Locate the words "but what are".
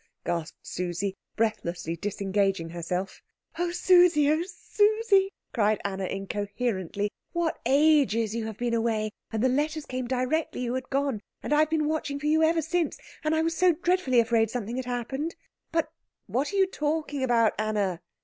15.71-16.55